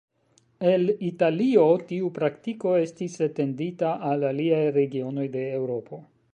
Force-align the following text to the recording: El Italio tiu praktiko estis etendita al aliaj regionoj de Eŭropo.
El 0.69 0.87
Italio 1.09 1.65
tiu 1.91 2.09
praktiko 2.15 2.73
estis 2.87 3.19
etendita 3.27 3.93
al 4.13 4.29
aliaj 4.33 4.65
regionoj 4.81 5.31
de 5.37 5.49
Eŭropo. 5.63 6.05